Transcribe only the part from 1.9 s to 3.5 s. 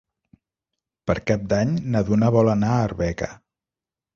na Duna vol anar a Arbeca.